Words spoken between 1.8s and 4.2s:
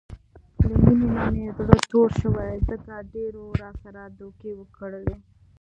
تور شوی، ځکه ډېرو راسره